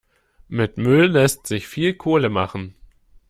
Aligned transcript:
Mit 0.47 0.79
Müll 0.79 1.11
lässt 1.11 1.45
sich 1.45 1.67
viel 1.67 1.93
Kohle 1.93 2.29
machen. 2.29 2.73